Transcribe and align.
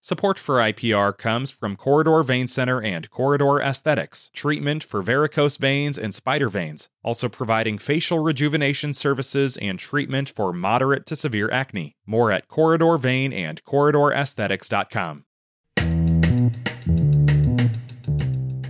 Support 0.00 0.38
for 0.38 0.58
IPR 0.58 1.18
comes 1.18 1.50
from 1.50 1.74
Corridor 1.74 2.22
Vein 2.22 2.46
Center 2.46 2.80
and 2.80 3.10
Corridor 3.10 3.60
Aesthetics, 3.60 4.30
treatment 4.32 4.84
for 4.84 5.02
varicose 5.02 5.56
veins 5.56 5.98
and 5.98 6.14
spider 6.14 6.48
veins, 6.48 6.88
also 7.02 7.28
providing 7.28 7.78
facial 7.78 8.20
rejuvenation 8.20 8.94
services 8.94 9.56
and 9.56 9.76
treatment 9.76 10.28
for 10.28 10.52
moderate 10.52 11.04
to 11.06 11.16
severe 11.16 11.50
acne. 11.50 11.96
More 12.06 12.30
at 12.30 12.46
Corridor 12.46 12.96
Vein 12.96 13.32
and. 13.32 13.60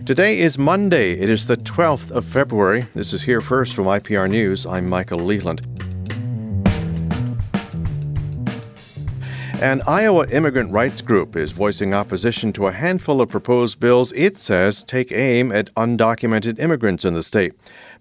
Today 0.06 0.38
is 0.38 0.56
Monday. 0.56 1.12
It 1.12 1.29
is 1.29 1.46
the 1.46 1.58
12th 1.58 2.10
of 2.10 2.24
February. 2.24 2.86
This 2.95 3.12
is 3.12 3.22
Here 3.22 3.42
First 3.42 3.74
from 3.74 3.84
IPR 3.84 4.30
News. 4.30 4.64
I'm 4.64 4.88
Michael 4.88 5.18
Leland. 5.18 5.67
An 9.61 9.82
Iowa 9.88 10.29
immigrant 10.29 10.70
rights 10.70 11.00
group 11.00 11.34
is 11.34 11.50
voicing 11.50 11.93
opposition 11.93 12.52
to 12.52 12.68
a 12.68 12.72
handful 12.72 13.20
of 13.20 13.28
proposed 13.28 13.80
bills 13.80 14.12
it 14.12 14.37
says 14.37 14.84
take 14.84 15.10
aim 15.10 15.51
at 15.51 15.74
undocumented 15.74 16.60
immigrants 16.60 17.05
in 17.05 17.15
the 17.15 17.24
state. 17.24 17.55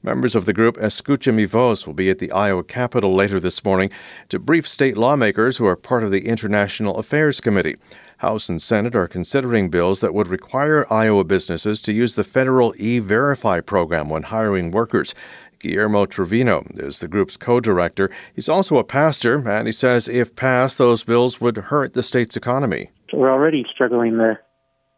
Members 0.03 0.35
of 0.35 0.45
the 0.45 0.53
group 0.53 0.77
Escucha 0.77 1.33
Mi 1.33 1.45
Voz 1.45 1.87
will 1.87 1.95
be 1.95 2.11
at 2.11 2.19
the 2.19 2.31
Iowa 2.31 2.63
Capitol 2.63 3.15
later 3.15 3.39
this 3.39 3.65
morning 3.65 3.89
to 4.29 4.37
brief 4.37 4.67
state 4.67 4.97
lawmakers 4.97 5.57
who 5.57 5.65
are 5.65 5.75
part 5.75 6.03
of 6.03 6.11
the 6.11 6.27
International 6.27 6.95
Affairs 6.97 7.41
Committee. 7.41 7.77
House 8.17 8.49
and 8.49 8.61
Senate 8.61 8.95
are 8.95 9.07
considering 9.07 9.69
bills 9.69 9.99
that 9.99 10.13
would 10.13 10.27
require 10.27 10.91
Iowa 10.91 11.23
businesses 11.23 11.81
to 11.81 11.93
use 11.93 12.15
the 12.15 12.23
federal 12.23 12.73
E 12.77 12.99
Verify 12.99 13.61
program 13.61 14.09
when 14.09 14.23
hiring 14.23 14.69
workers. 14.71 15.15
Guillermo 15.59 16.05
Trevino 16.05 16.65
is 16.75 16.99
the 16.99 17.07
group's 17.07 17.37
co 17.37 17.59
director. 17.59 18.09
He's 18.33 18.49
also 18.49 18.77
a 18.77 18.83
pastor, 18.83 19.47
and 19.47 19.67
he 19.67 19.71
says 19.71 20.07
if 20.07 20.35
passed, 20.35 20.77
those 20.77 21.03
bills 21.03 21.41
would 21.41 21.57
hurt 21.57 21.93
the 21.93 22.03
state's 22.03 22.37
economy. 22.37 22.91
We're 23.13 23.31
already 23.31 23.65
struggling 23.73 24.17
to 24.17 24.39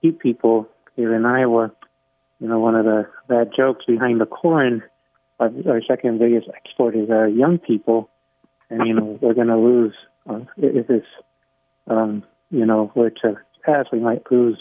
keep 0.01 0.19
people 0.19 0.67
here 0.95 1.13
in 1.15 1.25
Iowa. 1.25 1.71
You 2.39 2.47
know, 2.47 2.59
one 2.59 2.75
of 2.75 2.85
the 2.85 3.07
bad 3.27 3.51
jokes 3.55 3.85
behind 3.85 4.21
the 4.21 4.25
corn, 4.25 4.83
our, 5.39 5.51
our 5.67 5.81
second 5.88 6.19
biggest 6.19 6.47
export 6.55 6.95
is 6.95 7.09
our 7.09 7.27
young 7.27 7.57
people. 7.57 8.09
And, 8.69 8.88
you 8.88 8.94
know, 8.94 9.17
we're 9.21 9.33
going 9.33 9.47
to 9.47 9.57
lose, 9.57 9.94
uh, 10.29 10.41
if 10.57 10.88
this, 10.88 11.03
um, 11.88 12.23
you 12.51 12.66
know, 12.66 12.91
were 12.95 13.09
to 13.09 13.35
pass, 13.66 13.88
we 13.91 13.99
might 13.99 14.29
lose 14.31 14.59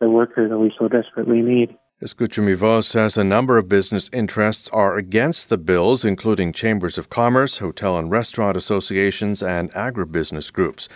the 0.00 0.10
workers 0.10 0.50
that 0.50 0.58
we 0.58 0.72
so 0.78 0.88
desperately 0.88 1.40
need. 1.40 1.76
Escucha 2.02 2.42
Mi 2.42 2.54
Voz 2.54 2.88
says 2.88 3.16
a 3.16 3.22
number 3.22 3.58
of 3.58 3.68
business 3.68 4.10
interests 4.12 4.68
are 4.70 4.96
against 4.96 5.48
the 5.48 5.56
bills, 5.56 6.04
including 6.04 6.52
chambers 6.52 6.98
of 6.98 7.08
commerce, 7.08 7.58
hotel 7.58 7.96
and 7.96 8.10
restaurant 8.10 8.56
associations, 8.56 9.40
and 9.40 9.72
agribusiness 9.72 10.52
groups. 10.52 10.88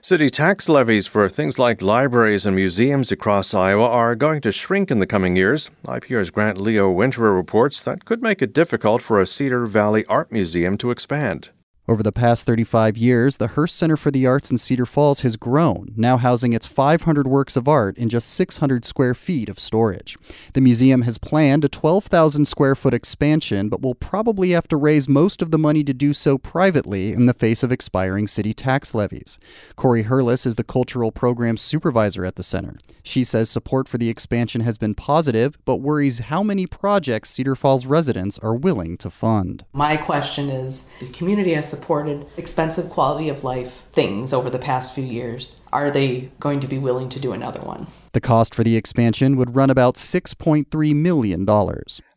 City 0.00 0.30
tax 0.30 0.66
levies 0.66 1.06
for 1.06 1.28
things 1.28 1.58
like 1.58 1.82
libraries 1.82 2.46
and 2.46 2.56
museums 2.56 3.12
across 3.12 3.52
Iowa 3.52 3.90
are 3.90 4.16
going 4.16 4.40
to 4.40 4.50
shrink 4.50 4.90
in 4.90 5.00
the 5.00 5.06
coming 5.06 5.36
years. 5.36 5.70
IPR's 5.84 6.30
Grant 6.30 6.58
Leo 6.58 6.90
Winterer 6.90 7.36
reports 7.36 7.82
that 7.82 8.06
could 8.06 8.22
make 8.22 8.40
it 8.40 8.54
difficult 8.54 9.02
for 9.02 9.20
a 9.20 9.26
Cedar 9.26 9.66
Valley 9.66 10.06
Art 10.06 10.32
Museum 10.32 10.78
to 10.78 10.90
expand. 10.90 11.50
Over 11.88 12.02
the 12.02 12.12
past 12.12 12.46
35 12.46 12.98
years, 12.98 13.38
the 13.38 13.46
Hearst 13.46 13.74
Center 13.74 13.96
for 13.96 14.10
the 14.10 14.26
Arts 14.26 14.50
in 14.50 14.58
Cedar 14.58 14.84
Falls 14.84 15.20
has 15.20 15.36
grown, 15.36 15.94
now 15.96 16.18
housing 16.18 16.52
its 16.52 16.66
500 16.66 17.26
works 17.26 17.56
of 17.56 17.66
art 17.66 17.96
in 17.96 18.10
just 18.10 18.28
600 18.28 18.84
square 18.84 19.14
feet 19.14 19.48
of 19.48 19.58
storage. 19.58 20.18
The 20.52 20.60
museum 20.60 21.00
has 21.02 21.16
planned 21.16 21.64
a 21.64 21.68
12,000 21.68 22.46
square 22.46 22.74
foot 22.74 22.92
expansion, 22.92 23.70
but 23.70 23.80
will 23.80 23.94
probably 23.94 24.50
have 24.50 24.68
to 24.68 24.76
raise 24.76 25.08
most 25.08 25.40
of 25.40 25.50
the 25.50 25.56
money 25.56 25.82
to 25.82 25.94
do 25.94 26.12
so 26.12 26.36
privately 26.36 27.14
in 27.14 27.24
the 27.24 27.32
face 27.32 27.62
of 27.62 27.72
expiring 27.72 28.26
city 28.26 28.52
tax 28.52 28.94
levies. 28.94 29.38
Corey 29.74 30.04
Hurlis 30.04 30.44
is 30.44 30.56
the 30.56 30.64
cultural 30.64 31.10
programs 31.10 31.62
supervisor 31.62 32.26
at 32.26 32.36
the 32.36 32.42
center. 32.42 32.76
She 33.02 33.24
says 33.24 33.48
support 33.48 33.88
for 33.88 33.96
the 33.96 34.10
expansion 34.10 34.60
has 34.60 34.76
been 34.76 34.94
positive, 34.94 35.56
but 35.64 35.76
worries 35.76 36.18
how 36.18 36.42
many 36.42 36.66
projects 36.66 37.30
Cedar 37.30 37.56
Falls 37.56 37.86
residents 37.86 38.38
are 38.40 38.54
willing 38.54 38.98
to 38.98 39.08
fund. 39.08 39.64
My 39.72 39.96
question 39.96 40.50
is 40.50 40.92
the 41.00 41.06
community 41.12 41.54
has 41.54 41.77
supported 41.78 42.26
expensive 42.36 42.90
quality 42.90 43.28
of 43.28 43.44
life 43.44 43.84
things 43.92 44.32
over 44.32 44.50
the 44.50 44.58
past 44.58 44.94
few 44.94 45.04
years. 45.04 45.60
Are 45.72 45.90
they 45.90 46.30
going 46.40 46.60
to 46.60 46.66
be 46.66 46.78
willing 46.78 47.08
to 47.10 47.20
do 47.20 47.32
another 47.32 47.60
one? 47.60 47.86
The 48.12 48.20
cost 48.20 48.54
for 48.54 48.64
the 48.64 48.76
expansion 48.76 49.36
would 49.36 49.54
run 49.54 49.70
about 49.70 49.96
$6.3 49.96 50.94
million. 50.94 51.46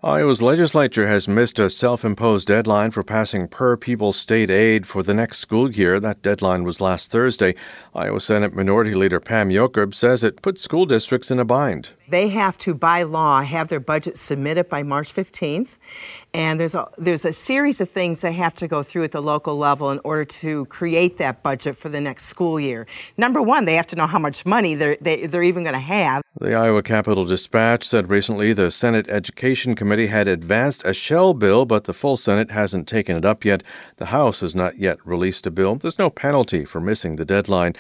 Iowa's 0.04 0.42
legislature 0.42 1.08
has 1.08 1.28
missed 1.28 1.60
a 1.60 1.70
self 1.70 2.04
imposed 2.04 2.48
deadline 2.48 2.90
for 2.90 3.04
passing 3.04 3.48
per 3.48 3.78
pupil 3.78 4.14
state 4.14 4.50
aid 4.50 4.88
for 4.88 5.04
the 5.04 5.14
next 5.14 5.38
school 5.38 5.70
year. 5.72 6.00
That 6.00 6.24
deadline 6.24 6.64
was 6.64 6.82
last 6.82 7.12
Thursday. 7.12 7.54
Iowa 7.94 8.20
Senate 8.20 8.56
Minority 8.56 8.96
Leader 8.96 9.20
Pam 9.20 9.50
Jochum 9.50 9.94
says 9.94 10.24
it 10.24 10.42
puts 10.42 10.64
school 10.64 10.88
districts 10.88 11.30
in 11.30 11.38
a 11.38 11.46
bind. 11.46 11.90
They 12.10 12.30
have 12.30 12.58
to, 12.60 12.74
by 12.74 13.04
law, 13.04 13.44
have 13.44 13.68
their 13.68 13.80
budget 13.80 14.18
submitted 14.18 14.70
by 14.70 14.82
March 14.82 15.14
15th. 15.14 15.78
And 16.34 16.60
there's 16.60 16.76
a, 16.76 16.88
there's 16.98 17.24
a 17.24 17.32
series 17.32 17.80
of 17.80 17.90
things 17.90 18.22
they 18.22 18.34
have 18.34 18.56
to 18.56 18.68
go 18.68 18.84
through 18.84 19.04
at 19.04 19.12
the 19.12 19.22
local 19.22 19.56
level 19.56 19.92
in 19.92 20.00
order 20.04 20.26
to 20.26 20.66
create 20.66 21.20
that 21.20 21.44
budget 21.44 21.78
for 21.78 21.90
the 21.90 22.02
next 22.02 22.26
school 22.26 22.60
year. 22.60 22.88
Number 23.18 23.41
one, 23.44 23.66
they 23.66 23.76
have 23.76 23.88
to 23.88 23.96
know 23.96 24.08
how 24.08 24.20
much 24.20 24.46
money 24.46 24.76
they're, 24.76 24.98
they, 25.02 25.26
they're 25.26 25.44
even 25.44 25.64
going 25.64 25.74
to 25.74 25.80
have. 25.80 26.22
The 26.40 26.54
Iowa 26.54 26.84
Capitol 26.84 27.26
Dispatch 27.26 27.84
said 27.84 28.10
recently 28.10 28.54
the 28.54 28.72
Senate 28.72 29.10
Education 29.10 29.76
Committee 29.76 30.08
had 30.08 30.28
advanced 30.28 30.84
a 30.86 30.94
shell 30.94 31.34
bill, 31.34 31.66
but 31.66 31.86
the 31.86 31.94
full 31.94 32.18
Senate 32.18 32.52
hasn't 32.52 32.88
taken 32.88 33.18
it 33.18 33.26
up 33.26 33.46
yet. 33.46 33.64
The 33.98 34.08
House 34.08 34.42
has 34.42 34.56
not 34.56 34.78
yet 34.78 34.98
released 35.06 35.48
a 35.48 35.52
bill. 35.52 35.76
There's 35.76 36.00
no 36.00 36.10
penalty 36.10 36.66
for 36.66 36.80
missing 36.80 37.16
the 37.16 37.26
deadline. 37.26 37.76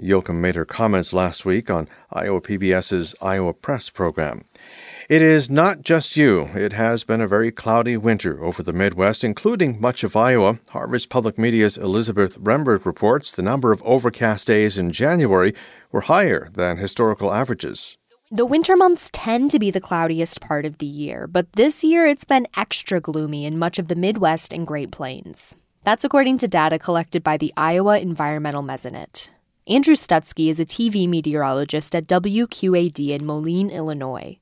Jochum 0.00 0.36
made 0.36 0.54
her 0.54 0.64
comments 0.64 1.12
last 1.12 1.44
week 1.44 1.70
on 1.70 1.88
Iowa 2.10 2.40
PBS's 2.40 3.14
Iowa 3.20 3.52
Press 3.52 3.90
program. 3.90 4.44
It 5.08 5.20
is 5.20 5.50
not 5.50 5.82
just 5.82 6.16
you. 6.16 6.50
It 6.54 6.72
has 6.72 7.02
been 7.02 7.20
a 7.20 7.26
very 7.26 7.50
cloudy 7.50 7.96
winter 7.96 8.42
over 8.42 8.62
the 8.62 8.72
Midwest, 8.72 9.24
including 9.24 9.80
much 9.80 10.04
of 10.04 10.14
Iowa. 10.14 10.60
Harvest 10.70 11.08
Public 11.08 11.36
Media's 11.38 11.76
Elizabeth 11.76 12.38
Rembert 12.38 12.84
reports 12.84 13.34
the 13.34 13.42
number 13.42 13.72
of 13.72 13.82
overcast 13.82 14.46
days 14.46 14.78
in 14.78 14.92
January 14.92 15.54
were 15.90 16.02
higher 16.02 16.50
than 16.54 16.76
historical 16.76 17.32
averages. 17.32 17.96
The 18.30 18.46
winter 18.46 18.76
months 18.76 19.10
tend 19.12 19.50
to 19.50 19.58
be 19.58 19.70
the 19.70 19.80
cloudiest 19.80 20.40
part 20.40 20.64
of 20.64 20.78
the 20.78 20.86
year, 20.86 21.26
but 21.26 21.52
this 21.54 21.82
year 21.82 22.06
it's 22.06 22.24
been 22.24 22.46
extra 22.56 23.00
gloomy 23.00 23.44
in 23.44 23.58
much 23.58 23.78
of 23.78 23.88
the 23.88 23.96
Midwest 23.96 24.52
and 24.52 24.66
Great 24.66 24.90
Plains. 24.90 25.56
That's 25.84 26.04
according 26.04 26.38
to 26.38 26.48
data 26.48 26.78
collected 26.78 27.24
by 27.24 27.36
the 27.36 27.52
Iowa 27.56 27.98
Environmental 27.98 28.62
Mesonet. 28.62 29.30
Andrew 29.66 29.96
Stutzke 29.96 30.48
is 30.48 30.60
a 30.60 30.64
TV 30.64 31.08
meteorologist 31.08 31.94
at 31.94 32.06
WQAD 32.06 33.10
in 33.10 33.26
Moline, 33.26 33.68
Illinois. 33.68 34.38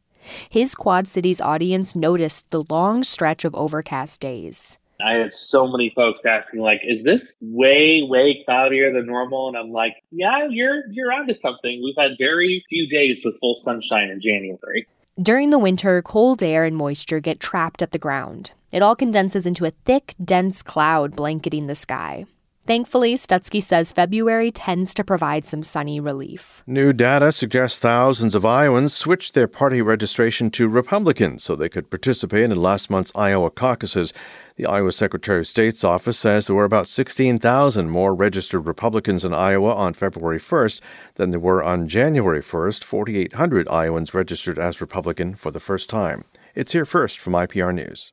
His 0.48 0.74
Quad 0.74 1.08
Cities 1.08 1.41
audience 1.41 1.94
noticed 1.94 2.50
the 2.50 2.64
long 2.68 3.04
stretch 3.04 3.44
of 3.44 3.54
overcast 3.54 4.20
days. 4.20 4.78
I 5.04 5.14
had 5.14 5.32
so 5.32 5.66
many 5.66 5.91
folks 5.96 6.24
asking, 6.26 6.60
like, 6.60 6.82
is 6.84 7.02
this 7.02 7.36
way, 7.41 8.02
way 8.02 8.42
cloudier 8.44 8.92
than 8.92 9.06
normal? 9.06 9.48
And 9.48 9.56
I'm 9.56 9.70
like, 9.70 9.94
yeah, 10.10 10.46
you're 10.48 10.82
you're 10.90 11.12
onto 11.12 11.34
something. 11.40 11.82
We've 11.82 11.94
had 11.96 12.19
very 12.19 12.64
few 12.69 12.88
days 12.88 13.19
with 13.24 13.38
full 13.40 13.62
sunshine 13.64 14.10
in 14.10 14.20
January. 14.20 14.86
During 15.20 15.50
the 15.50 15.58
winter, 15.58 16.00
cold 16.02 16.42
air 16.42 16.64
and 16.64 16.76
moisture 16.76 17.20
get 17.20 17.40
trapped 17.40 17.82
at 17.82 17.92
the 17.92 17.98
ground. 17.98 18.52
It 18.72 18.82
all 18.82 18.96
condenses 18.96 19.46
into 19.46 19.64
a 19.64 19.70
thick, 19.70 20.14
dense 20.24 20.62
cloud 20.62 21.16
blanketing 21.16 21.66
the 21.66 21.74
sky. 21.74 22.26
Thankfully, 22.66 23.15
Stutzke 23.15 23.62
says 23.62 23.91
February 23.91 24.53
tends 24.53 24.93
to 24.94 25.03
provide 25.03 25.44
some 25.47 25.62
sunny 25.62 25.98
relief. 25.98 26.62
New 26.66 26.93
data 26.93 27.32
suggests 27.32 27.78
thousands 27.78 28.34
of 28.34 28.44
Iowans 28.44 28.93
switched 28.93 29.32
their 29.32 29.48
party 29.48 29.81
registration 29.81 30.50
to 30.50 30.69
Republican 30.69 31.38
so 31.38 31.56
they 31.56 31.70
could 31.70 31.91
participate 31.91 32.44
in 32.44 32.62
last 32.62 32.91
month's 32.91 33.12
Iowa 33.15 33.50
caucuses. 33.50 34.12
The 34.56 34.66
Iowa 34.66 34.93
Secretary 34.93 35.41
of 35.41 35.49
State's 35.49 35.82
office 35.84 36.19
says 36.19 36.47
there 36.47 36.54
were 36.54 36.65
about 36.65 36.87
16,000 36.87 37.88
more 37.88 38.15
registered 38.15 38.66
Republicans 38.66 39.25
in 39.25 39.32
Iowa 39.32 39.75
on 39.75 39.94
February 39.94 40.38
1st 40.38 40.81
than 41.15 41.31
there 41.31 41.41
were 41.41 41.65
on 41.65 41.88
January 41.88 42.43
1st. 42.43 42.84
4,800 42.84 43.69
Iowans 43.69 44.12
registered 44.12 44.58
as 44.58 44.82
Republican 44.82 45.34
for 45.34 45.50
the 45.50 45.61
first 45.61 45.88
time. 45.88 46.25
It's 46.55 46.73
here 46.73 46.84
first 46.84 47.19
from 47.20 47.32
IPR 47.32 47.75
News. 47.75 48.12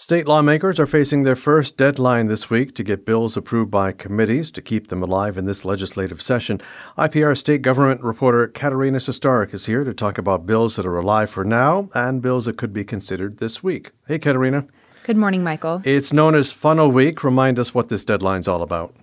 State 0.00 0.26
lawmakers 0.26 0.80
are 0.80 0.86
facing 0.86 1.24
their 1.24 1.36
first 1.36 1.76
deadline 1.76 2.26
this 2.26 2.48
week 2.48 2.74
to 2.74 2.82
get 2.82 3.04
bills 3.04 3.36
approved 3.36 3.70
by 3.70 3.92
committees 3.92 4.50
to 4.50 4.62
keep 4.62 4.88
them 4.88 5.02
alive 5.02 5.36
in 5.36 5.44
this 5.44 5.62
legislative 5.62 6.22
session. 6.22 6.58
IPR 6.96 7.36
state 7.36 7.60
government 7.60 8.02
reporter 8.02 8.48
Katerina 8.48 8.96
Sostaric 8.96 9.52
is 9.52 9.66
here 9.66 9.84
to 9.84 9.92
talk 9.92 10.16
about 10.16 10.46
bills 10.46 10.76
that 10.76 10.86
are 10.86 10.96
alive 10.96 11.28
for 11.28 11.44
now 11.44 11.90
and 11.94 12.22
bills 12.22 12.46
that 12.46 12.56
could 12.56 12.72
be 12.72 12.82
considered 12.82 13.40
this 13.40 13.62
week. 13.62 13.90
Hey, 14.08 14.18
Katerina. 14.18 14.66
Good 15.02 15.18
morning, 15.18 15.44
Michael. 15.44 15.82
It's 15.84 16.14
known 16.14 16.34
as 16.34 16.50
Funnel 16.50 16.90
Week. 16.90 17.22
Remind 17.22 17.58
us 17.58 17.74
what 17.74 17.90
this 17.90 18.02
deadline's 18.02 18.48
all 18.48 18.62
about. 18.62 18.94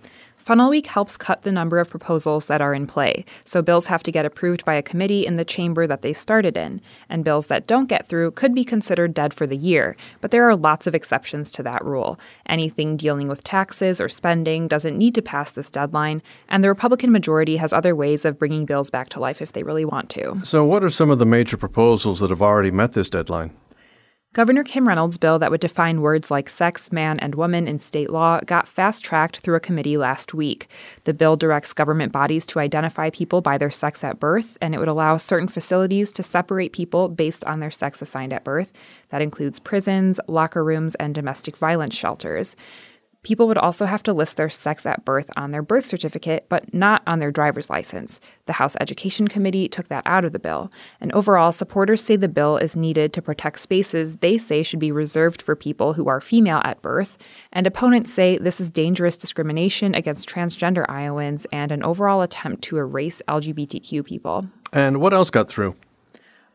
Funnel 0.48 0.70
Week 0.70 0.86
helps 0.86 1.18
cut 1.18 1.42
the 1.42 1.52
number 1.52 1.78
of 1.78 1.90
proposals 1.90 2.46
that 2.46 2.62
are 2.62 2.72
in 2.72 2.86
play. 2.86 3.26
So 3.44 3.60
bills 3.60 3.88
have 3.88 4.02
to 4.04 4.10
get 4.10 4.24
approved 4.24 4.64
by 4.64 4.76
a 4.76 4.82
committee 4.82 5.26
in 5.26 5.34
the 5.34 5.44
chamber 5.44 5.86
that 5.86 6.00
they 6.00 6.14
started 6.14 6.56
in, 6.56 6.80
and 7.10 7.22
bills 7.22 7.48
that 7.48 7.66
don't 7.66 7.86
get 7.86 8.06
through 8.06 8.30
could 8.30 8.54
be 8.54 8.64
considered 8.64 9.12
dead 9.12 9.34
for 9.34 9.46
the 9.46 9.58
year. 9.58 9.94
But 10.22 10.30
there 10.30 10.48
are 10.48 10.56
lots 10.56 10.86
of 10.86 10.94
exceptions 10.94 11.52
to 11.52 11.62
that 11.64 11.84
rule. 11.84 12.18
Anything 12.46 12.96
dealing 12.96 13.28
with 13.28 13.44
taxes 13.44 14.00
or 14.00 14.08
spending 14.08 14.68
doesn't 14.68 14.96
need 14.96 15.14
to 15.16 15.20
pass 15.20 15.52
this 15.52 15.70
deadline, 15.70 16.22
and 16.48 16.64
the 16.64 16.70
Republican 16.70 17.12
majority 17.12 17.58
has 17.58 17.74
other 17.74 17.94
ways 17.94 18.24
of 18.24 18.38
bringing 18.38 18.64
bills 18.64 18.88
back 18.88 19.10
to 19.10 19.20
life 19.20 19.42
if 19.42 19.52
they 19.52 19.62
really 19.62 19.84
want 19.84 20.08
to. 20.08 20.40
So, 20.44 20.64
what 20.64 20.82
are 20.82 20.88
some 20.88 21.10
of 21.10 21.18
the 21.18 21.26
major 21.26 21.58
proposals 21.58 22.20
that 22.20 22.30
have 22.30 22.40
already 22.40 22.70
met 22.70 22.94
this 22.94 23.10
deadline? 23.10 23.50
Governor 24.34 24.62
Kim 24.62 24.86
Reynolds' 24.86 25.16
bill 25.16 25.38
that 25.38 25.50
would 25.50 25.62
define 25.62 26.02
words 26.02 26.30
like 26.30 26.50
sex, 26.50 26.92
man, 26.92 27.18
and 27.18 27.34
woman 27.34 27.66
in 27.66 27.78
state 27.78 28.10
law 28.10 28.40
got 28.44 28.68
fast 28.68 29.02
tracked 29.02 29.38
through 29.38 29.56
a 29.56 29.60
committee 29.60 29.96
last 29.96 30.34
week. 30.34 30.68
The 31.04 31.14
bill 31.14 31.34
directs 31.34 31.72
government 31.72 32.12
bodies 32.12 32.44
to 32.46 32.58
identify 32.60 33.08
people 33.08 33.40
by 33.40 33.56
their 33.56 33.70
sex 33.70 34.04
at 34.04 34.20
birth, 34.20 34.58
and 34.60 34.74
it 34.74 34.78
would 34.78 34.86
allow 34.86 35.16
certain 35.16 35.48
facilities 35.48 36.12
to 36.12 36.22
separate 36.22 36.74
people 36.74 37.08
based 37.08 37.42
on 37.46 37.60
their 37.60 37.70
sex 37.70 38.02
assigned 38.02 38.34
at 38.34 38.44
birth. 38.44 38.70
That 39.08 39.22
includes 39.22 39.58
prisons, 39.58 40.20
locker 40.28 40.62
rooms, 40.62 40.94
and 40.96 41.14
domestic 41.14 41.56
violence 41.56 41.96
shelters. 41.96 42.54
People 43.24 43.48
would 43.48 43.58
also 43.58 43.84
have 43.84 44.02
to 44.04 44.12
list 44.12 44.36
their 44.36 44.48
sex 44.48 44.86
at 44.86 45.04
birth 45.04 45.28
on 45.36 45.50
their 45.50 45.62
birth 45.62 45.84
certificate, 45.84 46.46
but 46.48 46.72
not 46.72 47.02
on 47.06 47.18
their 47.18 47.32
driver's 47.32 47.68
license. 47.68 48.20
The 48.46 48.52
House 48.54 48.76
Education 48.80 49.26
Committee 49.26 49.68
took 49.68 49.88
that 49.88 50.04
out 50.06 50.24
of 50.24 50.32
the 50.32 50.38
bill. 50.38 50.70
And 51.00 51.12
overall, 51.12 51.50
supporters 51.50 52.00
say 52.00 52.14
the 52.14 52.28
bill 52.28 52.56
is 52.56 52.76
needed 52.76 53.12
to 53.14 53.22
protect 53.22 53.58
spaces 53.58 54.18
they 54.18 54.38
say 54.38 54.62
should 54.62 54.78
be 54.78 54.92
reserved 54.92 55.42
for 55.42 55.56
people 55.56 55.94
who 55.94 56.08
are 56.08 56.20
female 56.20 56.62
at 56.64 56.80
birth. 56.80 57.18
And 57.52 57.66
opponents 57.66 58.12
say 58.12 58.38
this 58.38 58.60
is 58.60 58.70
dangerous 58.70 59.16
discrimination 59.16 59.94
against 59.94 60.28
transgender 60.28 60.88
Iowans 60.88 61.46
and 61.52 61.72
an 61.72 61.82
overall 61.82 62.22
attempt 62.22 62.62
to 62.64 62.78
erase 62.78 63.20
LGBTQ 63.28 64.04
people. 64.04 64.46
And 64.72 65.00
what 65.00 65.12
else 65.12 65.30
got 65.30 65.48
through? 65.48 65.74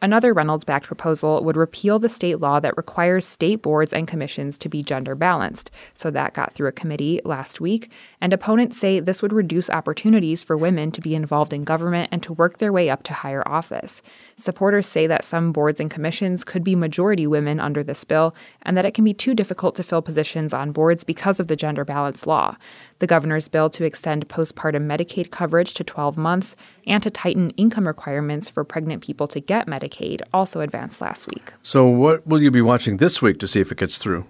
Another 0.03 0.33
Reynolds 0.33 0.65
backed 0.65 0.87
proposal 0.87 1.41
would 1.45 1.55
repeal 1.55 1.97
the 1.97 2.09
state 2.09 2.41
law 2.41 2.59
that 2.59 2.75
requires 2.75 3.25
state 3.25 3.61
boards 3.61 3.93
and 3.93 4.05
commissions 4.05 4.57
to 4.57 4.67
be 4.67 4.83
gender 4.83 5.15
balanced. 5.15 5.71
So 5.95 6.11
that 6.11 6.33
got 6.33 6.51
through 6.51 6.67
a 6.67 6.73
committee 6.73 7.21
last 7.23 7.61
week. 7.61 7.89
And 8.19 8.33
opponents 8.33 8.77
say 8.77 8.99
this 8.99 9.21
would 9.21 9.31
reduce 9.31 9.69
opportunities 9.69 10.43
for 10.43 10.57
women 10.57 10.91
to 10.91 10.99
be 10.99 11.15
involved 11.15 11.53
in 11.53 11.63
government 11.63 12.09
and 12.11 12.21
to 12.23 12.33
work 12.33 12.57
their 12.57 12.73
way 12.73 12.89
up 12.89 13.03
to 13.03 13.13
higher 13.13 13.47
office. 13.47 14.01
Supporters 14.35 14.87
say 14.87 15.07
that 15.07 15.23
some 15.23 15.53
boards 15.53 15.79
and 15.79 15.89
commissions 15.89 16.43
could 16.43 16.65
be 16.65 16.75
majority 16.75 17.25
women 17.25 17.61
under 17.61 17.81
this 17.81 18.03
bill 18.03 18.35
and 18.63 18.75
that 18.75 18.83
it 18.83 18.93
can 18.93 19.05
be 19.05 19.13
too 19.13 19.33
difficult 19.33 19.73
to 19.75 19.83
fill 19.83 20.01
positions 20.01 20.53
on 20.53 20.73
boards 20.73 21.05
because 21.05 21.39
of 21.39 21.47
the 21.47 21.55
gender 21.55 21.85
balance 21.85 22.27
law 22.27 22.57
the 23.03 23.07
governor's 23.07 23.49
bill 23.49 23.69
to 23.69 23.83
extend 23.83 24.29
postpartum 24.29 24.87
Medicaid 24.87 25.29
coverage 25.29 25.73
to 25.73 25.83
12 25.83 26.17
months 26.17 26.55
and 26.87 27.03
to 27.03 27.09
tighten 27.09 27.49
income 27.57 27.85
requirements 27.85 28.47
for 28.47 28.63
pregnant 28.63 29.03
people 29.03 29.27
to 29.27 29.41
get 29.41 29.67
Medicaid 29.67 29.92
also 30.33 30.61
advanced 30.61 31.01
last 31.01 31.27
week. 31.27 31.53
So, 31.61 31.87
what 31.87 32.25
will 32.27 32.41
you 32.41 32.51
be 32.51 32.61
watching 32.61 32.97
this 32.97 33.21
week 33.21 33.39
to 33.39 33.47
see 33.47 33.61
if 33.61 33.71
it 33.71 33.77
gets 33.77 33.97
through? 33.97 34.25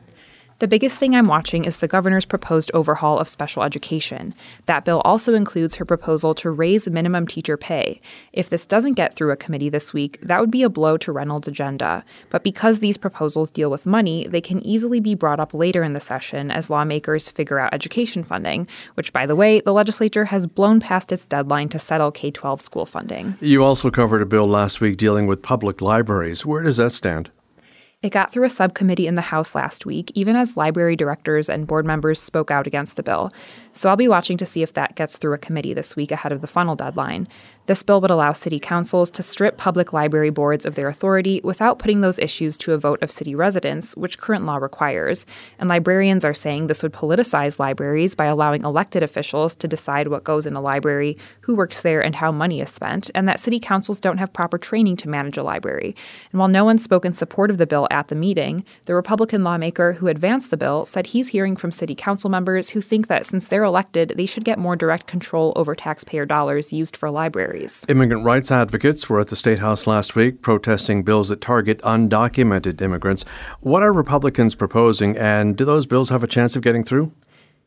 The 0.60 0.68
biggest 0.68 0.98
thing 0.98 1.16
I'm 1.16 1.28
watching 1.28 1.66
is 1.66 1.78
the 1.78 1.88
governor's 1.88 2.26
proposed 2.26 2.72
overhaul 2.74 3.20
of 3.20 3.28
special 3.28 3.64
education. 3.64 4.36
That 4.68 4.86
bill 4.86 5.02
also 5.02 5.34
includes 5.34 5.76
her 5.76 5.86
proposal 5.86 6.36
to 6.36 6.52
raise 6.52 6.88
minimum 6.88 7.28
teacher 7.28 7.58
pay. 7.58 8.00
If 8.34 8.50
this 8.50 8.66
doesn't 8.66 8.94
get 8.94 9.16
through 9.16 9.32
a 9.32 9.36
committee 9.36 9.70
this 9.70 9.94
week, 9.94 10.20
that 10.22 10.40
would 10.40 10.52
be 10.52 10.64
a 10.64 10.70
blow 10.70 10.96
to 10.98 11.12
Reynolds' 11.12 11.48
agenda. 11.48 12.06
But 12.30 12.44
because 12.44 12.80
these 12.80 12.98
proposals 12.98 13.52
deal 13.52 13.72
with 13.72 13.86
money, 13.86 14.28
they 14.28 14.42
can 14.42 14.66
easily 14.66 15.00
be 15.00 15.16
brought 15.16 15.40
up 15.40 15.54
later 15.54 15.84
in 15.84 15.94
the 15.94 16.00
session 16.00 16.52
as 16.52 16.70
lawmakers 16.70 17.30
figure 17.30 17.60
out 17.60 17.74
education 17.74 18.24
funding, 18.24 18.68
which, 18.94 19.12
by 19.12 19.26
the 19.26 19.36
way, 19.36 19.60
the 19.60 19.74
legislature 19.74 20.26
has 20.26 20.48
blown 20.48 20.80
past 20.80 21.12
its 21.12 21.26
deadline 21.26 21.70
to 21.70 21.80
settle 21.80 22.12
K 22.12 22.32
12 22.32 22.62
school 22.62 22.86
funding. 22.86 23.36
You 23.42 23.64
also 23.64 23.90
covered 23.90 24.22
a 24.22 24.26
bill 24.26 24.48
last 24.48 24.82
week 24.82 24.98
dealing 24.98 25.26
with 25.26 25.42
public 25.42 25.82
libraries. 25.82 26.46
Where 26.46 26.62
does 26.62 26.78
that 26.78 26.92
stand? 26.92 27.32
It 28.04 28.12
got 28.12 28.34
through 28.34 28.44
a 28.44 28.50
subcommittee 28.50 29.08
in 29.08 29.16
the 29.16 29.22
House 29.22 29.56
last 29.56 29.86
week, 29.86 30.12
even 30.14 30.36
as 30.36 30.58
library 30.58 30.98
directors 30.98 31.50
and 31.50 31.66
board 31.66 31.86
members 31.86 32.20
spoke 32.22 32.52
out 32.52 32.68
against 32.68 32.98
the 32.98 33.04
bill. 33.04 33.32
So 33.72 33.90
I'll 33.90 33.96
be 33.96 34.10
watching 34.10 34.38
to 34.40 34.46
see 34.46 34.62
if 34.62 34.74
that 34.74 34.96
gets 34.96 35.18
through 35.18 35.34
a 35.34 35.38
committee 35.38 35.74
this 35.74 35.96
week 35.96 36.12
ahead 36.12 36.34
of 36.34 36.42
the 36.42 36.48
funnel 36.48 36.76
deadline. 36.76 37.30
This 37.66 37.82
bill 37.82 38.02
would 38.02 38.12
allow 38.12 38.34
city 38.34 38.60
councils 38.60 39.10
to 39.12 39.24
strip 39.24 39.56
public 39.56 39.94
library 39.94 40.32
boards 40.32 40.66
of 40.66 40.76
their 40.76 40.90
authority 40.90 41.40
without 41.46 41.80
putting 41.80 42.02
those 42.02 42.20
issues 42.20 42.58
to 42.58 42.74
a 42.74 42.78
vote 42.78 43.02
of 43.02 43.10
city 43.10 43.36
residents, 43.36 43.96
which 43.96 44.18
current 44.18 44.46
law 44.46 44.58
requires. 44.58 45.26
And 45.60 45.70
librarians 45.70 46.26
are 46.26 46.34
saying 46.34 46.68
this 46.68 46.84
would 46.84 46.92
politicize 46.92 47.60
libraries 47.60 48.16
by 48.16 48.26
allowing 48.26 48.66
elected 48.66 49.02
officials 49.02 49.56
to 49.56 49.68
decide 49.70 50.10
what 50.10 50.26
goes 50.26 50.46
in 50.46 50.56
a 50.56 50.62
library, 50.62 51.18
who 51.40 51.56
works 51.56 51.84
there, 51.84 52.04
and 52.04 52.16
how 52.16 52.34
money 52.34 52.60
is 52.60 52.70
spent, 52.70 53.10
and 53.16 53.30
that 53.30 53.40
city 53.40 53.62
councils 53.62 54.02
don't 54.02 54.18
have 54.18 54.34
proper 54.34 54.58
training 54.58 54.98
to 54.98 55.08
manage 55.08 55.38
a 55.38 55.44
library. 55.44 55.96
And 56.34 56.40
while 56.40 56.50
no 56.50 56.66
one 56.66 56.78
spoke 56.78 57.06
in 57.06 57.14
support 57.14 57.50
of 57.50 57.60
the 57.60 57.66
bill 57.66 57.88
at 57.90 58.10
the 58.10 58.16
meeting, 58.16 58.66
the 58.88 58.96
Republican 58.96 59.46
lawmaker 59.46 59.94
who 59.94 60.10
advanced 60.10 60.52
the 60.52 60.58
bill 60.58 60.84
said 60.84 61.08
he's 61.08 61.30
hearing 61.30 61.56
from 61.56 61.72
city 61.72 61.96
council 61.96 62.30
members 62.30 62.72
who 62.72 62.82
think 62.82 63.08
that 63.08 63.26
since 63.26 63.48
they're 63.48 63.64
elected, 63.64 64.16
they 64.18 64.26
should 64.26 64.44
get 64.44 64.60
more 64.60 64.76
direct 64.76 65.08
control 65.08 65.54
over 65.56 65.74
taxpayer 65.76 66.26
dollars 66.26 66.74
used 66.74 66.98
for 66.98 67.10
libraries. 67.10 67.53
Immigrant 67.88 68.26
rights 68.26 68.52
advocates 68.52 69.10
were 69.10 69.20
at 69.20 69.28
the 69.28 69.36
State 69.36 69.60
House 69.60 69.86
last 69.86 70.16
week 70.16 70.42
protesting 70.42 71.04
bills 71.04 71.30
that 71.30 71.42
target 71.42 71.80
undocumented 71.82 72.82
immigrants. 72.82 73.26
What 73.62 73.84
are 73.84 73.94
Republicans 73.94 74.56
proposing, 74.56 75.18
and 75.18 75.56
do 75.56 75.66
those 75.66 75.86
bills 75.86 76.10
have 76.10 76.24
a 76.24 76.28
chance 76.28 76.56
of 76.56 76.64
getting 76.64 76.84
through? 76.84 77.12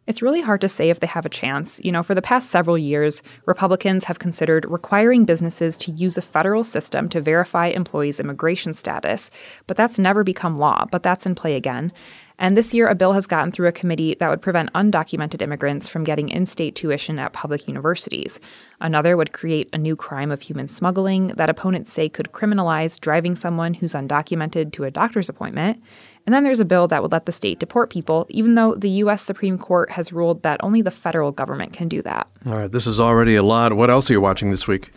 It's 0.06 0.22
really 0.22 0.40
hard 0.40 0.60
to 0.60 0.68
say 0.68 0.88
if 0.88 1.00
they 1.00 1.06
have 1.08 1.26
a 1.26 1.28
chance. 1.28 1.80
You 1.82 1.90
know, 1.90 2.04
for 2.04 2.14
the 2.14 2.22
past 2.22 2.50
several 2.50 2.78
years, 2.78 3.24
Republicans 3.44 4.04
have 4.04 4.20
considered 4.20 4.64
requiring 4.68 5.24
businesses 5.24 5.76
to 5.78 5.90
use 5.90 6.16
a 6.16 6.22
federal 6.22 6.62
system 6.62 7.08
to 7.08 7.20
verify 7.20 7.66
employees' 7.66 8.20
immigration 8.20 8.72
status, 8.72 9.30
but 9.66 9.76
that's 9.76 9.98
never 9.98 10.22
become 10.22 10.58
law, 10.58 10.86
but 10.92 11.02
that's 11.02 11.26
in 11.26 11.34
play 11.34 11.56
again. 11.56 11.92
And 12.38 12.56
this 12.56 12.74
year, 12.74 12.86
a 12.86 12.94
bill 12.94 13.14
has 13.14 13.26
gotten 13.26 13.50
through 13.50 13.68
a 13.68 13.72
committee 13.72 14.16
that 14.20 14.28
would 14.28 14.42
prevent 14.42 14.72
undocumented 14.74 15.40
immigrants 15.40 15.88
from 15.88 16.04
getting 16.04 16.28
in 16.28 16.44
state 16.44 16.74
tuition 16.74 17.18
at 17.18 17.32
public 17.32 17.66
universities. 17.66 18.40
Another 18.80 19.16
would 19.16 19.32
create 19.32 19.70
a 19.72 19.78
new 19.78 19.96
crime 19.96 20.30
of 20.30 20.42
human 20.42 20.68
smuggling 20.68 21.28
that 21.28 21.48
opponents 21.48 21.90
say 21.90 22.08
could 22.08 22.32
criminalize 22.32 23.00
driving 23.00 23.34
someone 23.34 23.72
who's 23.72 23.94
undocumented 23.94 24.72
to 24.72 24.84
a 24.84 24.90
doctor's 24.90 25.30
appointment. 25.30 25.82
And 26.26 26.34
then 26.34 26.44
there's 26.44 26.60
a 26.60 26.64
bill 26.64 26.88
that 26.88 27.02
would 27.02 27.12
let 27.12 27.24
the 27.24 27.32
state 27.32 27.58
deport 27.58 27.88
people, 27.88 28.26
even 28.28 28.54
though 28.54 28.74
the 28.74 28.90
U.S. 28.90 29.22
Supreme 29.22 29.56
Court 29.56 29.90
has 29.90 30.12
ruled 30.12 30.42
that 30.42 30.62
only 30.62 30.82
the 30.82 30.90
federal 30.90 31.32
government 31.32 31.72
can 31.72 31.88
do 31.88 32.02
that. 32.02 32.26
All 32.46 32.54
right, 32.54 32.70
this 32.70 32.86
is 32.86 33.00
already 33.00 33.36
a 33.36 33.42
lot. 33.42 33.74
What 33.74 33.90
else 33.90 34.10
are 34.10 34.14
you 34.14 34.20
watching 34.20 34.50
this 34.50 34.66
week? 34.66 34.90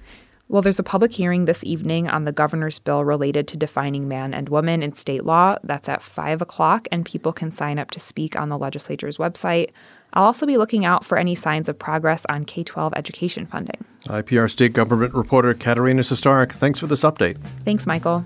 Well, 0.51 0.63
there's 0.63 0.79
a 0.79 0.83
public 0.83 1.11
hearing 1.11 1.45
this 1.45 1.63
evening 1.63 2.09
on 2.09 2.23
the 2.23 2.31
governor's 2.31 2.79
bill 2.79 3.05
related 3.05 3.47
to 3.49 3.57
defining 3.57 4.07
man 4.07 4.33
and 4.33 4.49
woman 4.49 4.81
in 4.81 4.95
state 4.95 5.23
law. 5.23 5.57
That's 5.63 5.87
at 5.87 6.01
5 6.01 6.41
o'clock, 6.41 6.87
and 6.91 7.05
people 7.05 7.31
can 7.31 7.51
sign 7.51 7.77
up 7.77 7.91
to 7.91 7.99
speak 7.99 8.35
on 8.35 8.49
the 8.49 8.57
legislature's 8.57 9.17
website. 9.19 9.69
I'll 10.13 10.23
also 10.23 10.47
be 10.47 10.57
looking 10.57 10.85
out 10.85 11.05
for 11.05 11.19
any 11.19 11.35
signs 11.35 11.69
of 11.69 11.77
progress 11.77 12.25
on 12.31 12.45
K 12.45 12.63
12 12.63 12.93
education 12.95 13.45
funding. 13.45 13.85
IPR 14.07 14.49
state 14.49 14.73
government 14.73 15.13
reporter 15.13 15.53
Katerina 15.53 16.01
Sostaric, 16.01 16.53
thanks 16.53 16.79
for 16.79 16.87
this 16.87 17.03
update. 17.03 17.37
Thanks, 17.63 17.85
Michael. 17.85 18.25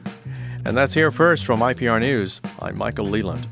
And 0.63 0.77
that's 0.77 0.93
here 0.93 1.11
first 1.11 1.45
from 1.45 1.59
IPR 1.59 1.99
News. 1.99 2.39
I'm 2.61 2.77
Michael 2.77 3.07
Leland. 3.07 3.49